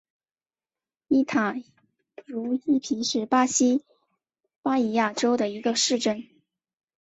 [1.09, 1.53] 伊塔
[2.25, 3.85] 茹伊皮是巴西
[4.63, 6.27] 巴伊亚州的一个市镇。